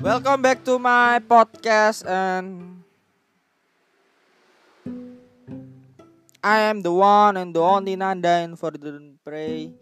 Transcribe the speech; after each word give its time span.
Welcome 0.00 0.40
back 0.40 0.64
to 0.64 0.80
my 0.80 1.20
podcast 1.20 2.08
and 2.08 2.80
I 6.40 6.72
am 6.72 6.80
the 6.80 6.88
one 6.88 7.36
and 7.36 7.52
the 7.52 7.60
only 7.60 8.00
Nanda 8.00 8.40
and 8.40 8.56
for 8.56 8.72
the 8.72 8.96
pray. 9.20 9.76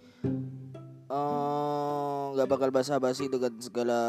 Uh, 1.06 2.34
gak 2.34 2.50
bakal 2.50 2.74
basa-basi 2.74 3.30
dengan 3.30 3.62
segala 3.62 4.00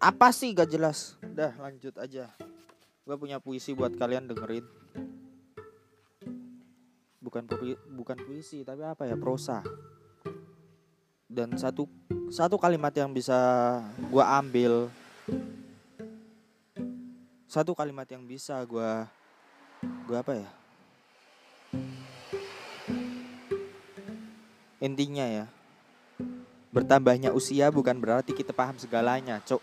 apa 0.00 0.32
sih 0.32 0.56
gak 0.56 0.72
jelas. 0.72 1.20
Udah 1.20 1.52
lanjut 1.60 2.00
aja. 2.00 2.32
Gue 3.04 3.16
punya 3.20 3.44
puisi 3.44 3.76
buat 3.76 3.92
kalian 3.92 4.24
dengerin. 4.24 4.64
Bukan 7.20 7.44
bukan 7.92 8.16
puisi 8.24 8.64
tapi 8.64 8.88
apa 8.88 9.04
ya 9.04 9.20
prosa. 9.20 9.60
Dan 11.28 11.60
satu 11.60 11.97
satu 12.28 12.60
kalimat 12.60 12.92
yang 12.92 13.10
bisa 13.12 13.36
gua 14.12 14.38
ambil. 14.40 14.92
Satu 17.48 17.72
kalimat 17.72 18.04
yang 18.08 18.24
bisa 18.28 18.60
gua 18.68 19.08
gua 20.04 20.20
apa 20.20 20.32
ya? 20.36 20.50
Intinya 24.78 25.26
ya 25.26 25.46
bertambahnya 26.68 27.32
usia 27.32 27.72
bukan 27.72 27.96
berarti 27.96 28.36
kita 28.36 28.52
paham 28.52 28.76
segalanya 28.76 29.40
cok 29.40 29.58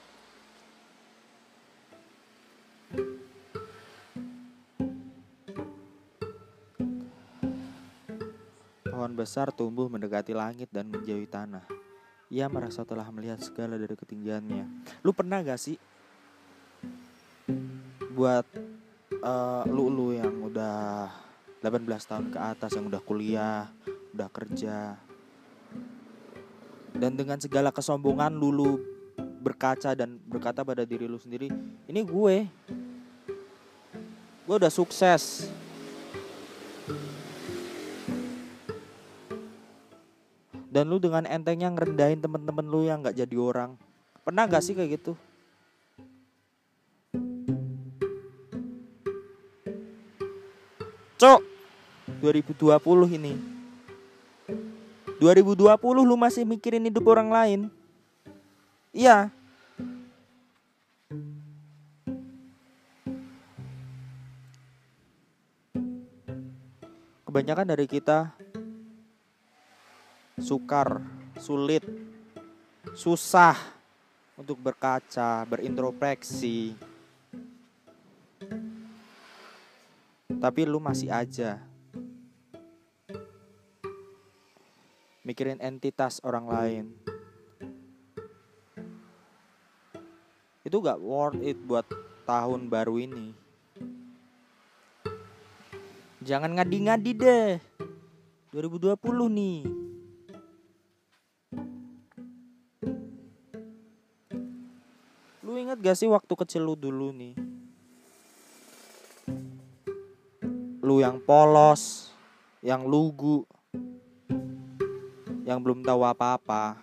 pohon 8.90 9.14
besar 9.14 9.54
tumbuh 9.54 9.86
mendekati 9.86 10.34
langit 10.34 10.68
dan 10.74 10.90
menjauhi 10.90 11.30
tanah 11.30 11.85
ia 12.34 12.50
merasa 12.50 12.82
telah 12.82 13.06
melihat 13.14 13.38
segala 13.42 13.78
dari 13.78 13.94
ketinggiannya. 13.94 14.66
Lu 15.06 15.14
pernah 15.14 15.46
gak 15.46 15.62
sih 15.62 15.78
buat 18.16 18.48
uh, 19.22 19.64
lu 19.68 19.92
lu 19.92 20.08
yang 20.16 20.34
udah 20.48 21.12
18 21.62 21.82
tahun 21.84 22.28
ke 22.30 22.40
atas 22.40 22.72
yang 22.78 22.86
udah 22.88 23.02
kuliah, 23.02 23.66
udah 24.14 24.30
kerja. 24.30 24.96
Dan 26.96 27.20
dengan 27.20 27.42
segala 27.42 27.76
kesombongan 27.76 28.32
lu, 28.38 28.50
lu 28.54 28.72
berkaca 29.44 29.92
dan 29.98 30.16
berkata 30.30 30.64
pada 30.64 30.88
diri 30.88 31.10
lu 31.10 31.20
sendiri, 31.20 31.52
ini 31.90 32.02
gue. 32.06 32.38
Gue 34.46 34.56
udah 34.62 34.70
sukses. 34.70 35.50
Dan 40.76 40.92
lu 40.92 41.00
dengan 41.00 41.24
entengnya 41.24 41.72
ngerendahin 41.72 42.20
temen-temen 42.20 42.68
lu 42.68 42.84
yang 42.84 43.00
nggak 43.00 43.16
jadi 43.16 43.36
orang. 43.40 43.80
Pernah 44.28 44.44
gak 44.44 44.60
sih 44.60 44.76
kayak 44.76 45.00
gitu? 45.00 45.16
Cok 51.16 51.40
2020 52.20 52.76
ini. 53.16 53.40
2020 55.24 55.80
lu 56.04 56.16
masih 56.20 56.44
mikirin 56.44 56.84
hidup 56.92 57.08
orang 57.08 57.32
lain? 57.32 57.62
Iya. 58.92 59.32
Kebanyakan 67.24 67.64
dari 67.64 67.88
kita 67.88 68.36
sukar, 70.40 71.04
sulit, 71.40 71.84
susah 72.96 73.56
untuk 74.36 74.60
berkaca, 74.60 75.44
berintrospeksi. 75.48 76.76
Tapi 80.36 80.62
lu 80.68 80.84
masih 80.84 81.10
aja 81.10 81.64
mikirin 85.26 85.58
entitas 85.58 86.22
orang 86.22 86.46
lain. 86.46 86.86
Itu 90.62 90.78
gak 90.86 91.02
worth 91.02 91.42
it 91.42 91.58
buat 91.66 91.86
tahun 92.30 92.70
baru 92.70 93.02
ini. 93.02 93.34
Jangan 96.22 96.58
ngadi-ngadi 96.58 97.12
deh. 97.18 97.52
2020 98.54 98.98
nih. 99.30 99.85
Gak 105.86 106.02
sih 106.02 106.10
waktu 106.10 106.34
kecil 106.34 106.66
lu 106.66 106.74
dulu 106.74 107.14
nih? 107.14 107.38
Lu 110.82 110.98
yang 110.98 111.22
polos, 111.22 112.10
yang 112.66 112.90
lugu, 112.90 113.46
yang 115.46 115.62
belum 115.62 115.86
tahu 115.86 116.02
apa-apa, 116.02 116.82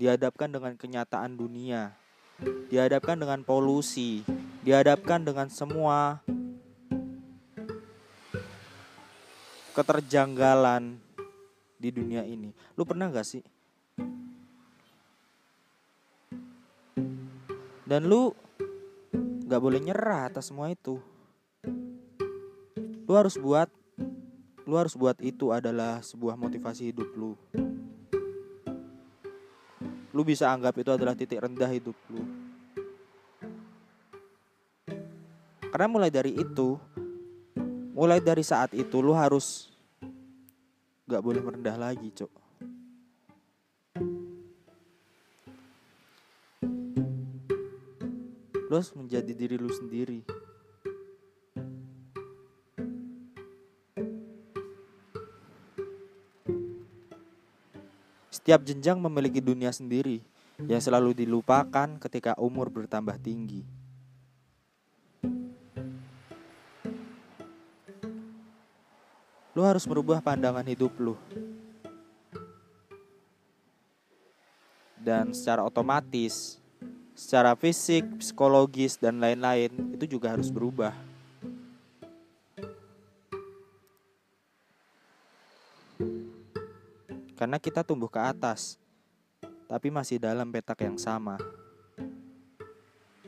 dihadapkan 0.00 0.48
dengan 0.48 0.72
kenyataan 0.80 1.36
dunia, 1.36 1.92
dihadapkan 2.72 3.20
dengan 3.20 3.44
polusi, 3.44 4.24
dihadapkan 4.64 5.20
dengan 5.20 5.52
semua 5.52 6.24
keterjanggalan 9.76 10.96
di 11.76 11.92
dunia 11.92 12.24
ini. 12.24 12.56
Lu 12.80 12.88
pernah 12.88 13.12
gak 13.12 13.28
sih 13.28 13.44
dan 17.86 18.10
lu 18.10 18.34
nggak 19.46 19.62
boleh 19.62 19.78
nyerah 19.78 20.26
atas 20.26 20.50
semua 20.50 20.66
itu. 20.74 20.98
Lu 23.06 23.14
harus 23.14 23.38
buat 23.38 23.70
lu 24.66 24.74
harus 24.74 24.98
buat 24.98 25.14
itu 25.22 25.54
adalah 25.54 26.02
sebuah 26.02 26.34
motivasi 26.34 26.90
hidup 26.90 27.06
lu. 27.14 27.38
Lu 30.10 30.26
bisa 30.26 30.50
anggap 30.50 30.74
itu 30.74 30.90
adalah 30.90 31.14
titik 31.14 31.38
rendah 31.38 31.70
hidup 31.70 31.94
lu. 32.10 32.26
Karena 35.70 35.86
mulai 35.86 36.10
dari 36.10 36.34
itu 36.34 36.74
mulai 37.94 38.18
dari 38.18 38.42
saat 38.42 38.74
itu 38.74 38.98
lu 38.98 39.14
harus 39.14 39.70
nggak 41.06 41.22
boleh 41.22 41.40
merendah 41.40 41.78
lagi 41.78 42.10
cok 42.10 42.45
lu 48.76 48.92
menjadi 48.92 49.32
diri 49.32 49.56
lu 49.56 49.72
sendiri 49.72 50.20
Setiap 58.46 58.62
jenjang 58.62 59.02
memiliki 59.02 59.42
dunia 59.42 59.74
sendiri 59.74 60.22
yang 60.70 60.78
selalu 60.78 61.18
dilupakan 61.18 61.98
ketika 61.98 62.30
umur 62.38 62.70
bertambah 62.70 63.18
tinggi. 63.18 63.66
Lu 69.50 69.66
harus 69.66 69.82
merubah 69.90 70.22
pandangan 70.22 70.62
hidup 70.62 70.94
lu. 71.00 71.18
Dan 74.94 75.34
secara 75.34 75.66
otomatis 75.66 76.62
secara 77.16 77.56
fisik, 77.56 78.04
psikologis, 78.20 79.00
dan 79.00 79.16
lain-lain 79.16 79.72
itu 79.96 80.04
juga 80.04 80.36
harus 80.36 80.52
berubah. 80.52 80.92
Karena 87.36 87.56
kita 87.56 87.80
tumbuh 87.80 88.12
ke 88.12 88.20
atas, 88.20 88.76
tapi 89.64 89.88
masih 89.88 90.20
dalam 90.20 90.48
petak 90.52 90.84
yang 90.84 91.00
sama. 91.00 91.40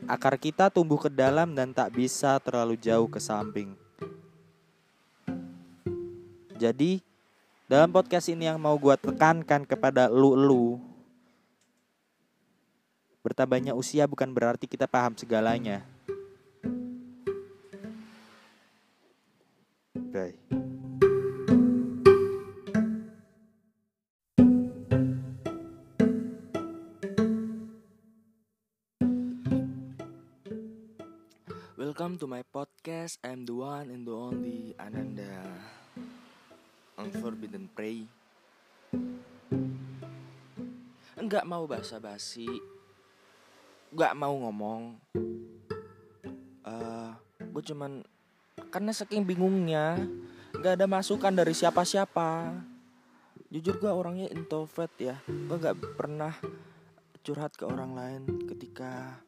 Akar 0.05 0.37
kita 0.37 0.69
tumbuh 0.73 0.97
ke 0.97 1.09
dalam 1.09 1.53
dan 1.53 1.73
tak 1.73 1.93
bisa 1.93 2.37
terlalu 2.41 2.77
jauh 2.77 3.05
ke 3.05 3.21
samping. 3.21 3.73
Jadi, 6.57 7.01
dalam 7.69 7.93
podcast 7.93 8.33
ini 8.33 8.49
yang 8.49 8.57
mau 8.57 8.73
gue 8.81 8.97
tekankan 8.97 9.61
kepada 9.65 10.09
lu-lu 10.09 10.88
Bertambahnya 13.19 13.75
usia 13.75 14.07
bukan 14.07 14.31
berarti 14.31 14.63
kita 14.63 14.87
paham 14.87 15.11
segalanya. 15.19 15.83
Bye. 20.15 20.39
Welcome 31.75 32.15
to 32.23 32.27
my 32.31 32.47
podcast. 32.47 33.19
I'm 33.27 33.43
the 33.43 33.59
one 33.59 33.91
and 33.91 34.07
the 34.07 34.15
only 34.15 34.71
Ananda. 34.79 35.43
Unforbidden 36.95 37.67
Prey. 37.75 38.07
nggak 41.19 41.45
mau 41.45 41.69
basa-basi 41.69 42.78
nggak 43.93 44.13
mau 44.17 44.33
ngomong. 44.35 44.81
Uh, 46.65 47.11
gue 47.39 47.63
cuman 47.73 48.05
karena 48.69 48.91
saking 48.93 49.25
bingungnya 49.25 49.97
nggak 50.53 50.79
ada 50.79 50.85
masukan 50.85 51.33
dari 51.33 51.53
siapa-siapa. 51.53 52.53
Jujur 53.49 53.81
gue 53.81 53.89
orangnya 53.89 54.29
introvert 54.29 54.93
ya. 55.01 55.17
Gue 55.25 55.57
nggak 55.57 55.97
pernah 55.97 56.33
curhat 57.25 57.53
ke 57.57 57.65
orang 57.67 57.93
lain 57.97 58.21
ketika 58.47 59.21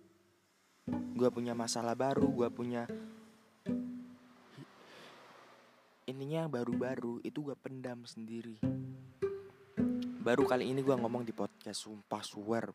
gue 0.90 1.30
punya 1.30 1.54
masalah 1.54 1.94
baru 1.94 2.26
gue 2.26 2.50
punya 2.50 2.90
ininya 6.10 6.50
baru-baru 6.50 7.22
itu 7.22 7.46
gue 7.46 7.56
pendam 7.62 8.02
sendiri 8.10 8.58
baru 10.22 10.46
kali 10.46 10.70
ini 10.70 10.86
gue 10.86 10.94
ngomong 10.94 11.26
di 11.26 11.34
podcast 11.34 11.90
sumpah 11.90 12.22
swear. 12.22 12.70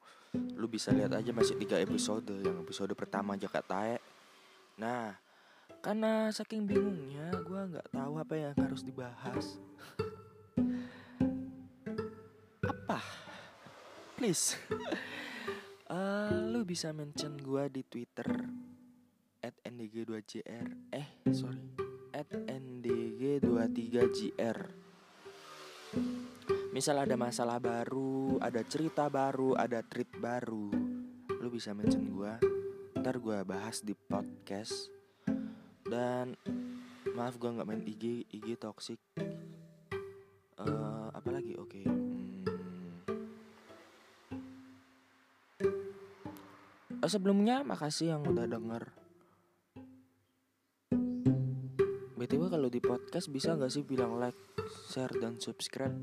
Lu 0.59 0.67
bisa 0.67 0.91
lihat 0.91 1.15
aja 1.15 1.31
masih 1.31 1.55
tiga 1.55 1.79
episode 1.79 2.35
yang 2.43 2.59
episode 2.61 2.93
pertama 2.99 3.39
aja 3.39 3.47
tae 3.49 3.97
nah 4.77 5.17
karena 5.81 6.29
saking 6.29 6.69
bingungnya 6.69 7.33
gue 7.41 7.61
nggak 7.73 7.89
tahu 7.95 8.21
apa 8.21 8.37
yang 8.37 8.53
harus 8.59 8.85
dibahas. 8.85 9.57
Apa? 12.67 12.99
Please. 14.19 14.59
Uh, 15.89 16.45
lu 16.53 16.69
bisa 16.69 16.93
mention 16.93 17.41
gue 17.41 17.65
di 17.73 17.81
twitter 17.87 18.27
at 19.41 19.55
ndg2jr 19.63 20.67
eh 20.91 21.07
sorry. 21.31 21.63
At 22.13 22.29
ndg23jr 22.35 24.86
misal 26.77 27.01
ada 27.01 27.17
masalah 27.17 27.57
baru 27.57 28.37
ada 28.37 28.61
cerita 28.69 29.09
baru 29.09 29.57
ada 29.57 29.81
treat 29.81 30.13
baru 30.21 30.69
lu 31.41 31.49
bisa 31.49 31.73
mention 31.73 32.05
gue 32.11 32.33
ntar 33.01 33.23
gue 33.23 33.39
bahas 33.47 33.81
di 33.81 33.95
podcast 33.95 34.93
dan 35.87 36.35
maaf 37.15 37.39
gue 37.39 37.49
nggak 37.49 37.69
main 37.69 37.81
IG 37.87 38.29
IG 38.29 38.59
toxic 38.61 39.01
uh, 40.61 41.09
apa 41.15 41.29
lagi 41.31 41.57
oke 41.57 41.71
okay. 41.71 41.85
hmm. 41.87 42.45
oh, 47.01 47.11
sebelumnya 47.11 47.65
makasih 47.65 48.17
yang 48.17 48.23
udah 48.27 48.45
denger 48.45 48.96
btw 52.27 52.51
kalau 52.51 52.67
di 52.67 52.83
podcast 52.83 53.31
bisa 53.31 53.55
nggak 53.55 53.71
sih 53.71 53.87
bilang 53.87 54.19
like 54.19 54.35
share 54.91 55.15
dan 55.23 55.39
subscribe 55.39 55.95